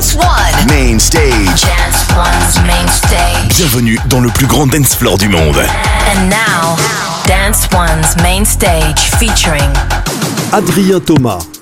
Dance 0.00 0.14
One. 0.14 0.66
Main 0.66 0.98
stage. 0.98 1.66
Main 2.66 2.88
stage. 2.88 3.54
Bienvenue 3.54 3.98
dans 4.08 4.20
le 4.20 4.30
plus 4.30 4.46
grand 4.46 4.66
dance 4.66 4.94
floor 4.94 5.18
du 5.18 5.28
monde. 5.28 5.58
And 5.58 6.30
now, 6.30 6.78
Dance 7.26 7.68
One's 7.74 8.16
main 8.22 8.46
stage 8.46 9.10
featuring 9.18 9.70
Adrien 10.54 11.00
Thomas. 11.00 11.59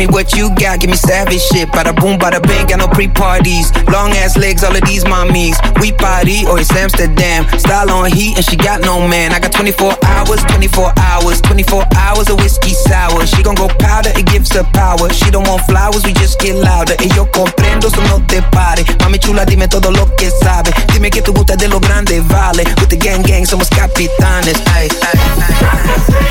Me 0.00 0.06
what 0.06 0.32
you 0.32 0.48
got, 0.56 0.80
give 0.80 0.88
me 0.88 0.96
savage 0.96 1.42
shit. 1.52 1.68
Bada 1.68 1.92
boom, 1.92 2.18
bada 2.18 2.40
bang, 2.40 2.66
got 2.66 2.78
no 2.78 2.88
pre 2.88 3.06
parties. 3.06 3.68
Long 3.92 4.10
ass 4.16 4.36
legs, 4.36 4.64
all 4.64 4.74
of 4.74 4.82
these 4.88 5.04
mommies. 5.04 5.60
We 5.80 5.92
party, 5.92 6.46
or 6.48 6.58
it's 6.58 6.72
Amsterdam. 6.72 7.44
Style 7.58 7.90
on 7.90 8.10
heat, 8.10 8.36
and 8.36 8.44
she 8.44 8.56
got 8.56 8.80
no 8.80 9.06
man. 9.06 9.32
I 9.32 9.38
got 9.38 9.52
24 9.52 9.92
hours, 10.04 10.40
24 10.48 10.92
hours, 10.96 11.40
24 11.42 11.84
hours 11.96 12.30
of 12.30 12.40
whiskey 12.40 12.72
sour. 12.72 13.26
She 13.26 13.42
gon' 13.42 13.56
go 13.56 13.68
powder, 13.68 14.10
it 14.16 14.24
gives 14.26 14.50
her 14.56 14.64
power. 14.72 15.12
She 15.12 15.30
don't 15.30 15.46
want 15.46 15.62
flowers, 15.66 16.02
we 16.04 16.14
just 16.14 16.40
get 16.40 16.56
louder. 16.56 16.96
Y 17.00 17.08
yo 17.14 17.26
comprendo, 17.26 17.90
so 17.90 18.00
no 18.08 18.24
te 18.26 18.40
pare. 18.50 18.84
Mami 19.04 19.18
chula, 19.18 19.44
dime 19.44 19.68
todo 19.68 19.90
lo 19.90 20.06
que 20.16 20.30
sabe. 20.30 20.72
Dime 20.94 21.10
que 21.10 21.20
tu 21.20 21.32
gusta 21.32 21.56
de 21.56 21.68
lo 21.68 21.78
grande, 21.78 22.20
vale. 22.20 22.64
With 22.80 22.88
the 22.88 22.96
gang 22.96 23.22
gang, 23.22 23.44
somos 23.44 23.68
capitanes. 23.68 24.56
Ay, 24.72 24.88
ay, 25.02 25.18
ay. 25.42 26.30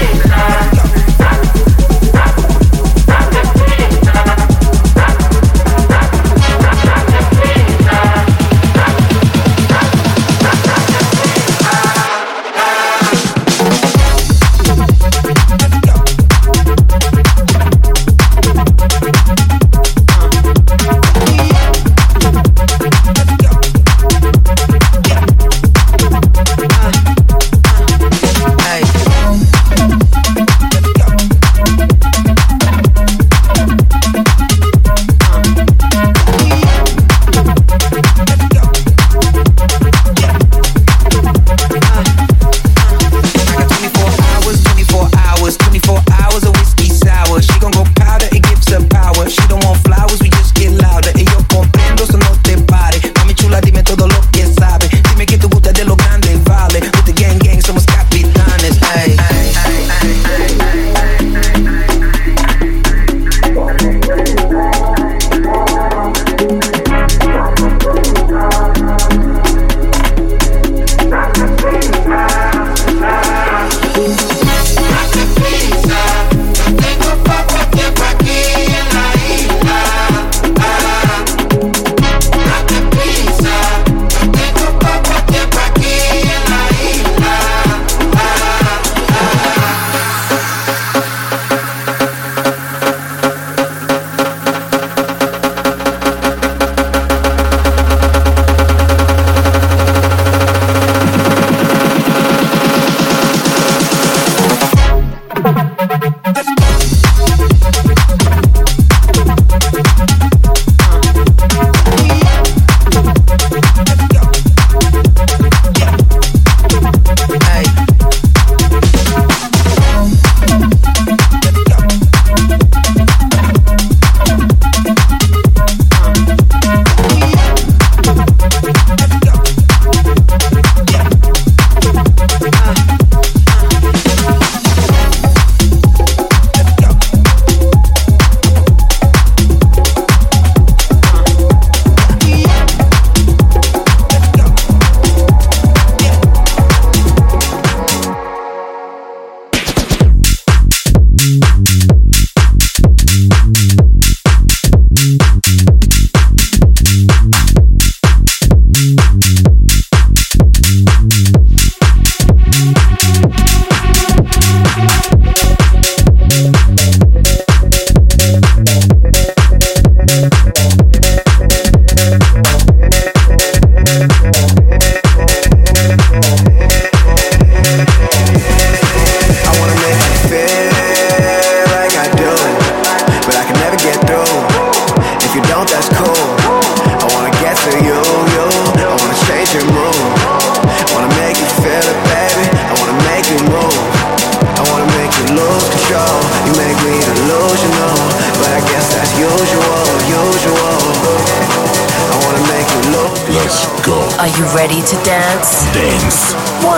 I'm 3.11 3.33
just 3.33 3.68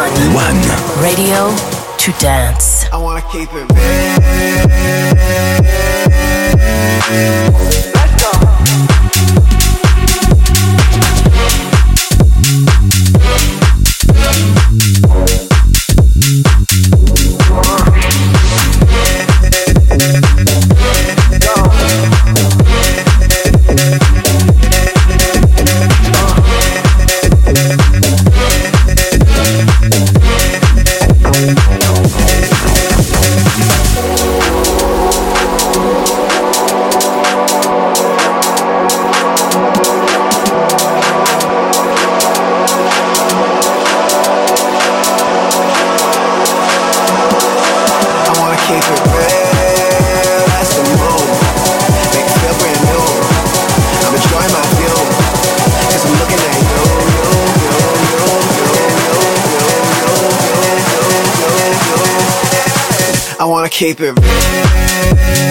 One. 0.02 0.60
Radio 1.00 1.56
to 2.00 2.12
dance. 2.20 2.86
I 2.92 2.98
wanna 2.98 3.22
keep 3.32 3.50
it. 3.54 3.70
Let's 7.94 8.24
go. 8.24 9.01
keep 63.82 64.00
it 64.00 64.12
real. 64.12 65.51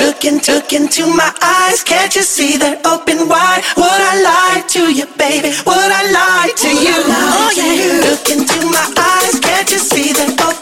Took 0.00 0.24
took 0.24 0.40
took 0.40 0.72
into 0.72 1.06
my 1.06 1.30
eyes. 1.42 1.84
Can't 1.84 2.14
you 2.16 2.22
see 2.22 2.56
they're 2.56 2.80
open 2.86 3.28
wide? 3.28 3.62
Would 3.76 4.00
I 4.12 4.14
lie 4.24 4.62
to 4.74 4.82
you, 4.90 5.04
baby? 5.20 5.52
Would 5.68 5.92
I 6.00 6.02
lie 6.18 6.52
to 6.56 6.70
you? 6.72 6.96
Oh 7.04 7.52
yeah. 7.54 8.08
Look 8.08 8.24
into 8.32 8.60
my 8.72 8.86
eyes. 8.96 9.38
Can't 9.40 9.70
you 9.70 9.78
see 9.78 10.12
that 10.14 10.40
open 10.40 10.59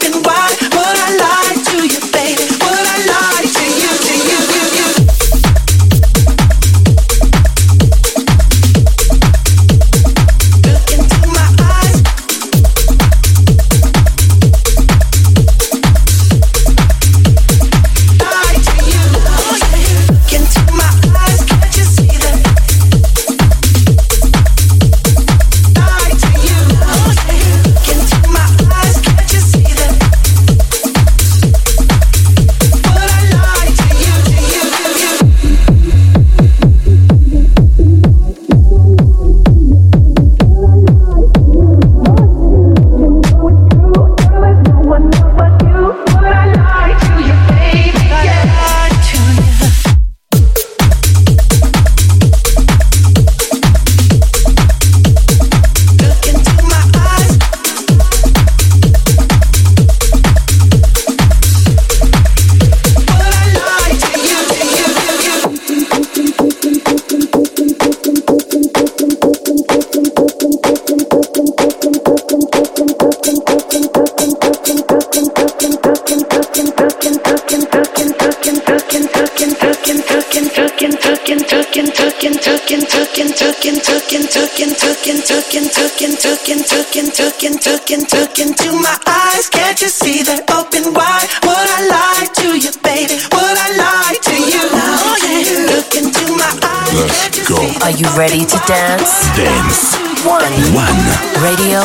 into 88.39 88.71
my 88.75 88.97
eyes. 89.07 89.47
Can't 89.47 89.79
you 89.79 89.87
see 89.87 90.23
that 90.27 90.43
open 90.51 90.91
wide? 90.91 91.27
Would 91.47 91.55
I 91.55 91.79
lie 91.87 92.27
to 92.43 92.47
you, 92.59 92.71
baby? 92.83 93.15
Would 93.31 93.55
I 93.55 93.69
lie 93.79 94.17
to 94.19 94.35
you? 94.35 94.63
Yeah. 94.67 95.71
Look 95.71 95.95
into 95.95 96.35
my 96.35 96.51
eyes. 96.59 96.99
Can't 96.99 97.37
you 97.39 97.45
go. 97.47 97.63
see 97.63 97.79
Are 97.79 97.95
you 97.95 98.07
ready 98.19 98.43
to 98.43 98.57
dance? 98.67 99.23
Dance 99.39 99.95
One. 100.27 100.51
One. 100.75 100.99
Radio 101.39 101.79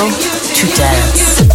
to 0.58 0.66
dance. 0.74 1.53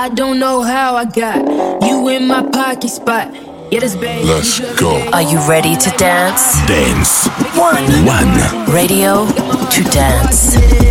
I 0.00 0.08
don't 0.08 0.38
know 0.38 0.62
how 0.62 0.96
I 0.96 1.04
got 1.04 1.82
you 1.82 2.08
in 2.08 2.26
my 2.26 2.42
pocket 2.42 2.88
spot. 2.88 3.34
Yeah, 3.70 3.80
this 3.80 3.94
baby. 3.94 4.24
Let's 4.24 4.58
go. 4.80 4.96
Are 5.12 5.20
you 5.20 5.46
ready 5.46 5.76
to 5.76 5.90
dance? 5.98 6.54
Dance. 6.66 7.26
One. 7.54 7.84
One. 8.06 8.72
Radio 8.74 9.26
to 9.26 9.84
dance. 9.90 10.89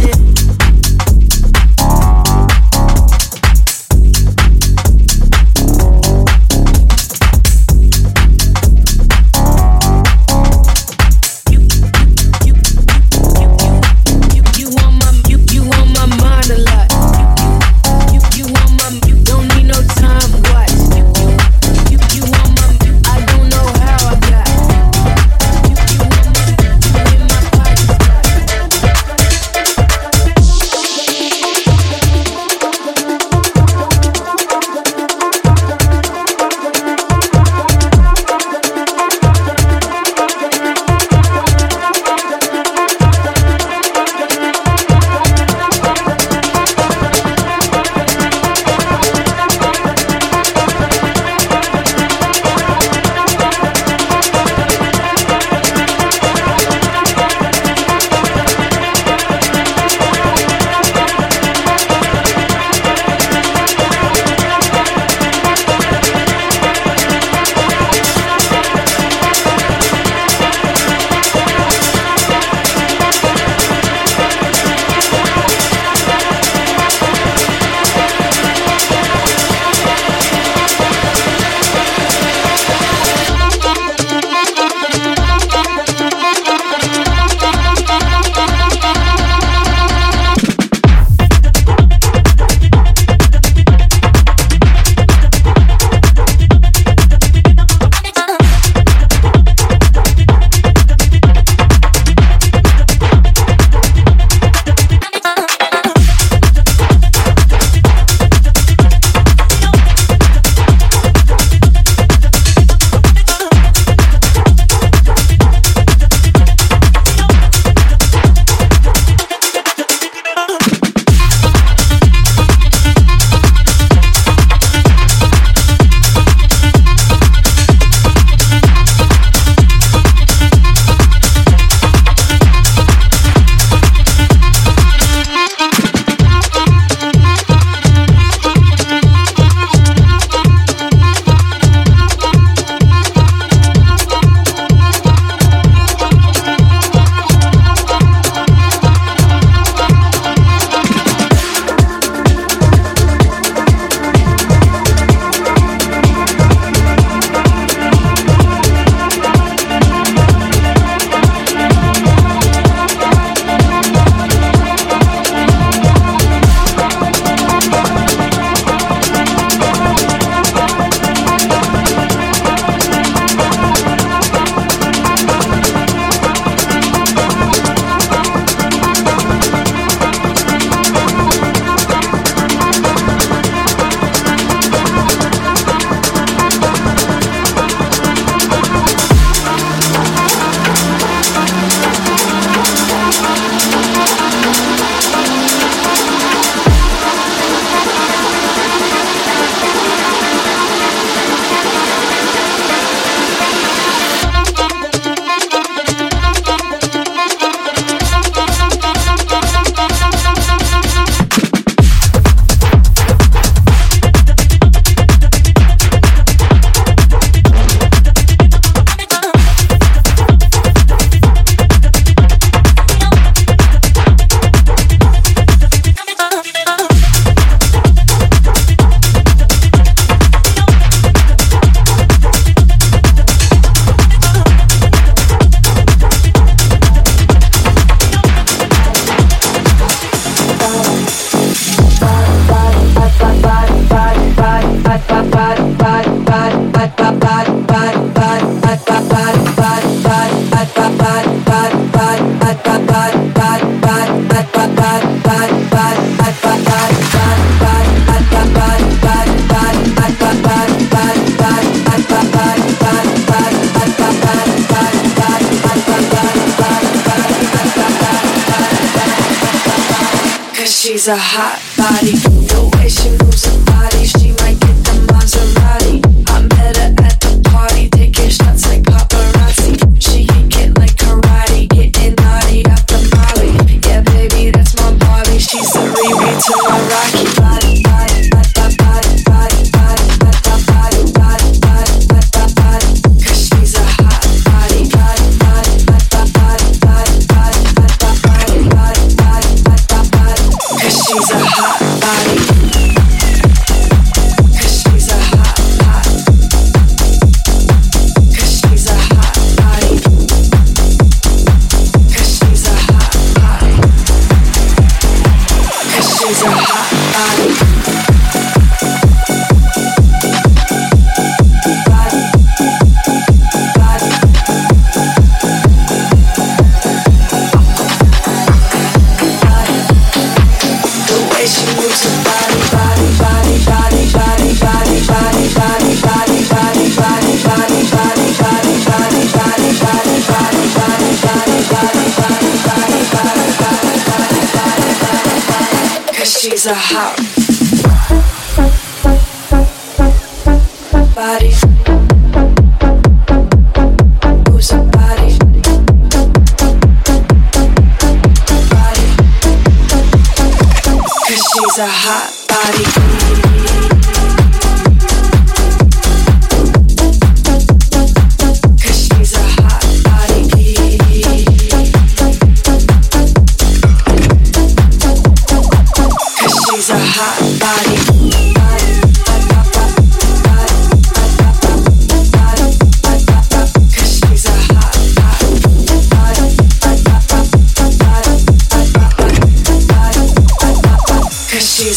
a 346.70 346.76
hop. 346.76 347.29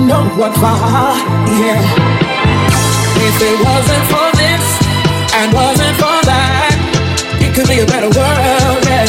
know 0.00 0.24
what 0.36 0.52
for. 0.54 0.76
Yeah. 1.56 1.80
If 3.16 3.36
it 3.40 3.56
wasn't 3.64 4.04
for 4.12 4.28
this 4.36 4.64
and 5.34 5.52
wasn't 5.52 5.96
for 5.96 6.18
that, 6.26 6.76
it 7.40 7.54
could 7.54 7.68
be 7.68 7.80
a 7.80 7.86
better 7.86 8.10
world. 8.12 8.84
Yeah. 8.84 9.06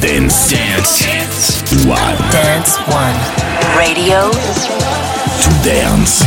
Dance, 0.00 0.50
dance, 0.50 1.00
dance 1.00 1.58
one. 1.86 2.16
Dance 2.30 2.76
one. 2.88 3.16
Radio 3.78 4.30
to 5.42 5.50
dance. 5.64 6.24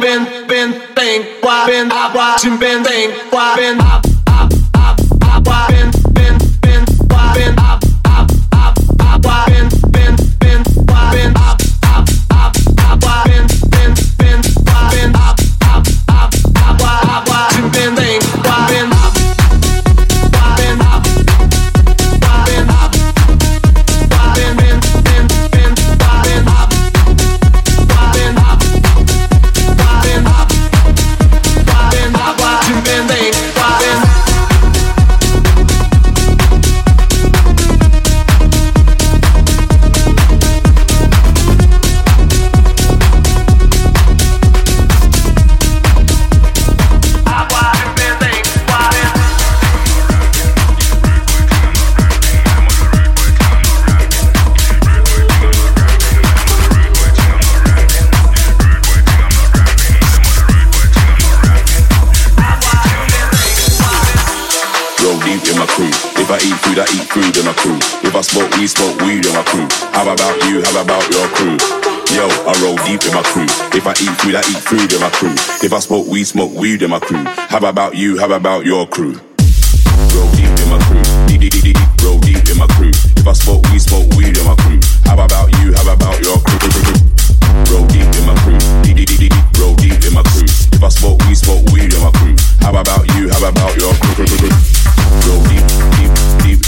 Been, 0.00 0.24
been, 0.24 0.48
been, 0.48 0.72
think, 0.94 1.42
why 1.42 1.66
been, 1.66 1.90
I've 1.92 2.14
watching, 2.14 2.58
been, 2.58 2.84
think, 2.84 3.32
why 3.32 3.56
been, 3.56 3.80
I've, 3.80 4.05
I 68.56 68.64
smoke 68.64 68.98
weed, 69.04 69.24
in 69.24 69.32
my 69.34 69.44
crew. 69.44 69.68
How 69.92 70.08
about 70.08 70.34
you? 70.48 70.64
How 70.64 70.82
about 70.82 71.04
your 71.12 71.28
crew? 71.36 71.54
Yo, 72.16 72.24
I 72.24 72.56
roll 72.64 72.74
deep 72.88 73.04
in 73.04 73.12
my 73.12 73.22
crew. 73.22 73.44
If 73.76 73.86
I 73.86 73.92
eat 74.00 74.10
food, 74.18 74.34
I 74.34 74.40
eat 74.48 74.58
food 74.64 74.90
in 74.90 74.98
my 74.98 75.10
crew. 75.10 75.34
If 75.62 75.72
I 75.72 75.78
smoke 75.78 76.08
weed, 76.08 76.24
smoke 76.24 76.50
weed 76.56 76.82
in 76.82 76.90
my 76.90 76.98
crew. 76.98 77.22
How 77.52 77.58
about 77.62 77.94
you? 77.94 78.18
How 78.18 78.32
about 78.32 78.64
your 78.64 78.88
crew? 78.88 79.20
Roll 80.16 80.30
deep 80.34 80.50
in 80.56 80.68
my 80.72 80.80
crew. 80.88 81.04
Roll 82.02 82.18
deep 82.24 82.48
in 82.48 82.58
my 82.58 82.66
crew. 82.74 82.90
If 83.20 83.28
I 83.28 83.34
smoke 83.34 83.62
weed, 83.70 83.84
smoke 83.84 84.08
weed 84.16 84.36
in 84.36 84.44
my 84.48 84.56
crew. 84.56 84.80
How 85.04 85.20
about 85.20 85.52
you? 85.60 85.76
How 85.76 85.92
about 85.92 86.18
your 86.24 86.40
crew? 86.40 86.58
Roll 87.70 87.86
deep 87.92 88.08
in 88.08 88.24
my 88.24 88.34
crew. 88.40 88.58
Roll 89.60 89.76
deep 89.76 90.00
in 90.00 90.14
my 90.16 90.24
crew. 90.32 90.48
If 90.72 90.82
I 90.82 90.88
smoke 90.88 91.20
weed, 91.28 91.36
smoke 91.36 91.62
weed 91.70 91.92
in 91.92 92.00
my 92.00 92.10
crew. 92.18 92.34
How 92.64 92.74
about 92.74 93.04
you? 93.14 93.28
How 93.30 93.46
about 93.46 93.76
your 93.76 93.92
crew? 94.16 94.26
Roll 95.28 95.44
deep, 95.44 95.66
deep, 96.00 96.12
deep, 96.40 96.60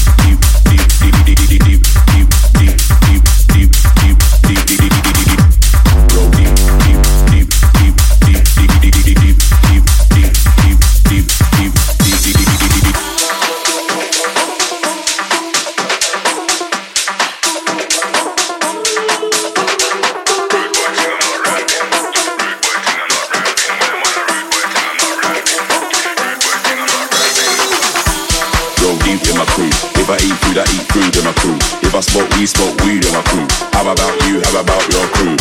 I 32.39 32.47
smoke 32.47 32.78
weed, 32.86 33.03
in 33.03 33.11
my 33.11 33.18
crew. 33.34 33.43
How 33.74 33.82
about 33.82 34.14
you? 34.30 34.39
How 34.47 34.62
about 34.62 34.86
your 34.95 35.03
crew? 35.11 35.34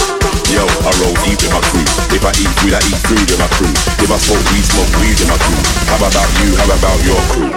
Yo, 0.50 0.66
I 0.66 0.89
roll 0.98 1.14
deep 1.22 1.38
in 1.45 1.54
my 1.54 1.62
crew. 1.70 1.86
If 2.10 2.26
I 2.26 2.34
eat 2.41 2.50
food, 2.58 2.74
I 2.74 2.82
eat 2.89 2.98
food 3.06 3.22
in 3.22 3.38
my 3.38 3.45
crew. 3.54 3.70
If 4.02 4.10
I 4.10 4.18
smoke 4.18 4.41
weed, 4.50 4.66
smoke 4.66 4.89
weed 4.98 5.14
in 5.22 5.30
my 5.30 5.38
crew. 5.38 5.62
How 5.93 6.02
about 6.02 6.26
you? 6.41 6.58
How 6.58 6.66
about 6.66 6.98
your 7.06 7.22
crew? 7.30 7.54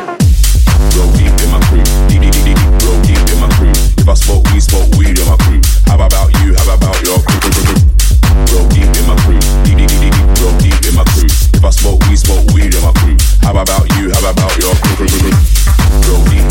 Roll 0.92 1.08
deep 1.16 1.32
in 1.40 1.48
my 1.48 1.60
crew. 1.72 1.80
Deep, 2.12 2.20
deep, 2.20 2.36
deep, 2.36 2.52
deep. 2.52 2.84
Roll 2.84 3.00
deep 3.00 3.16
in 3.16 3.40
my 3.40 3.48
crew. 3.56 3.72
If 3.96 4.04
I 4.04 4.12
smoke 4.12 4.44
weed, 4.52 4.60
smoke 4.60 4.92
weed 5.00 5.16
in 5.16 5.24
my 5.24 5.40
crew. 5.40 5.64
How 5.88 5.96
about 5.96 6.28
you? 6.44 6.52
How 6.60 6.76
about 6.76 7.00
your 7.00 7.16
crew? 7.24 7.40
Roll 8.52 8.68
deep 8.68 8.92
in 8.92 9.04
my 9.08 9.16
crew. 9.24 9.40
Deep, 9.64 9.80
deep, 9.80 9.88
deep, 9.88 10.12
deep. 10.20 10.28
Roll 10.44 10.52
deep 10.60 10.76
in 10.84 10.92
my 10.92 11.08
crew. 11.16 11.32
If 11.56 11.64
I 11.64 11.72
smoke 11.72 12.04
weed, 12.12 12.20
smoke 12.20 12.44
weed 12.52 12.76
in 12.76 12.82
my 12.84 12.92
crew. 13.00 13.16
How 13.40 13.56
about 13.56 13.88
you? 13.96 14.12
How 14.12 14.36
about 14.36 14.52
your 14.60 14.76
crew? 15.00 15.08
Roll 16.04 16.20
deep, 16.28 16.44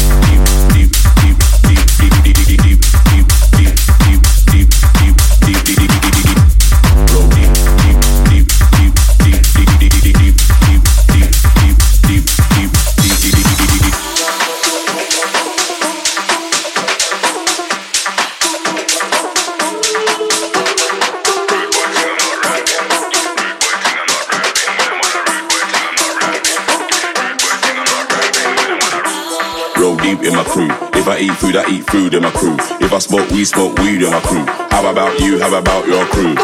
I 33.39 33.47
smoke 33.47 33.79
weed, 33.79 34.03
in 34.03 34.11
my 34.11 34.19
crew. 34.19 34.43
How 34.67 34.83
about 34.83 35.15
you? 35.23 35.39
How 35.39 35.47
about 35.55 35.87
your 35.87 36.03
crew? 36.11 36.35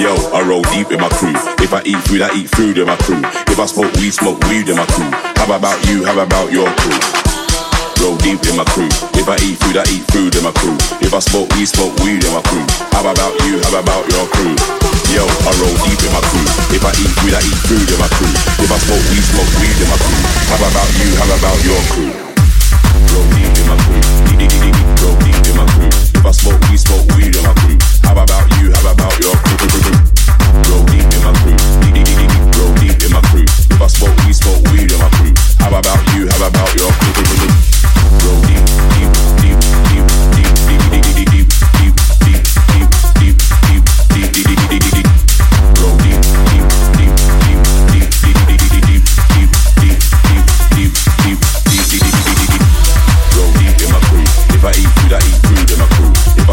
Yo, 0.00 0.16
I 0.32 0.40
roll 0.48 0.64
deep 0.72 0.88
in 0.88 0.96
my 0.96 1.12
crew. 1.12 1.36
If 1.60 1.76
I 1.76 1.84
eat 1.84 2.00
food, 2.08 2.24
I 2.24 2.32
eat 2.32 2.48
food 2.56 2.80
in 2.80 2.88
my 2.88 2.96
crew. 3.04 3.20
If 3.52 3.60
I 3.60 3.68
smoke 3.68 3.92
weed, 4.00 4.16
smoke 4.16 4.40
weed 4.48 4.64
in 4.64 4.80
my 4.80 4.88
crew. 4.88 5.12
How 5.36 5.44
about 5.52 5.76
you? 5.84 6.08
How 6.08 6.16
about 6.16 6.48
your 6.48 6.64
crew? 6.80 6.96
Roll 8.00 8.16
deep 8.24 8.40
in 8.48 8.56
my 8.56 8.64
crew. 8.64 8.88
If 9.12 9.28
I 9.28 9.36
eat 9.44 9.60
food, 9.60 9.76
I 9.76 9.84
eat 9.92 10.08
food 10.08 10.32
in 10.32 10.40
my 10.40 10.48
crew. 10.56 10.72
If 11.04 11.12
I 11.12 11.20
smoke 11.20 11.52
weed, 11.52 11.68
smoke 11.68 11.92
weed 12.00 12.24
in 12.24 12.32
my 12.32 12.40
crew. 12.48 12.64
How 12.96 13.04
about 13.04 13.36
you? 13.44 13.60
How 13.68 13.84
about 13.84 14.08
your 14.08 14.24
crew? 14.32 14.56
Yo, 15.12 15.28
I 15.28 15.52
roll 15.60 15.76
deep 15.84 16.00
in 16.00 16.12
my 16.16 16.24
crew. 16.32 16.48
If 16.72 16.80
I 16.80 16.96
eat 16.96 17.12
food, 17.20 17.36
I 17.36 17.44
eat 17.44 17.60
food 17.68 17.92
in 17.92 17.98
my 18.00 18.08
crew. 18.16 18.32
If 18.64 18.72
I 18.72 18.78
smoke 18.88 19.04
weed, 19.12 19.24
smoke 19.36 19.52
weed 19.60 19.76
in 19.84 19.88
my 19.92 20.00
crew. 20.00 20.22
How 20.48 20.64
about 20.64 20.88
you? 20.96 21.12
How 21.12 21.28
about 21.28 21.58
your 21.60 21.82
crew? 21.92 22.12
Roll 23.12 23.28
deep 23.36 23.52
in 23.52 23.66
my 23.68 23.76
crew. 23.84 24.00
Deep, 24.32 24.48
deep, 24.48 24.72
deep, 24.72 24.88
roll 25.04 25.12
deep. 25.20 25.77
I 26.24 26.30
smoke 26.32 26.60
weed, 26.68 26.78
smoke 26.78 27.06
weed 27.16 27.34
in 27.36 27.42
my 27.42 27.54
crew. 27.54 27.78
How 28.02 28.18
about 28.18 28.46
you? 28.60 28.72
How 28.72 28.92
about 28.92 29.18
your 29.20 29.34
crew? 29.34 29.58
Roll 30.68 30.84
deep 30.86 31.08
in 31.08 31.22
my 31.24 31.32
crew. 31.40 31.56
Roll 32.58 32.74
deep 32.76 33.02
in 33.02 33.12
my 33.12 33.22
crew. 33.30 33.46
I 33.80 33.86
smoke 33.86 34.16
weed, 34.26 34.34
smoke 34.34 34.62
weed 34.72 34.92
in 34.92 34.98
my 34.98 35.08
crew. 35.16 35.32
How 35.58 35.72
about 35.78 36.00
you? 36.14 36.28
How 36.28 36.48
about 36.48 36.74
your 36.74 36.92
crew? 36.92 37.12
Roll 38.24 38.40
deep, 38.42 38.64
deep. 38.94 39.37